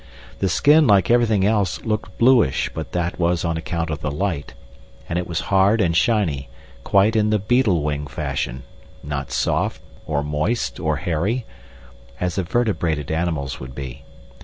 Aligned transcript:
The 0.39 0.49
skin, 0.49 0.87
like 0.87 1.11
everything 1.11 1.45
else, 1.45 1.85
looked 1.85 2.17
bluish, 2.17 2.71
but 2.73 2.91
that 2.93 3.19
was 3.19 3.45
on 3.45 3.55
account 3.55 3.91
of 3.91 4.01
the 4.01 4.09
light; 4.09 4.55
and 5.07 5.19
it 5.19 5.27
was 5.27 5.41
hard 5.53 5.79
and 5.79 5.95
shiny, 5.95 6.49
quite 6.83 7.15
in 7.15 7.29
the 7.29 7.37
beetle 7.37 7.83
wing 7.83 8.07
fashion, 8.07 8.63
not 9.03 9.31
soft, 9.31 9.79
or 10.07 10.23
moist, 10.23 10.79
or 10.79 10.95
hairy, 10.95 11.45
as 12.19 12.39
a 12.39 12.43
vertebrated 12.43 13.11
animal's 13.11 13.59
would 13.59 13.75
be. 13.75 14.03